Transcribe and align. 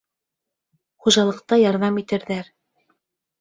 Хужалыҡта 1.07 1.59
ярҙам 1.65 2.01
итерҙәр. 2.05 2.51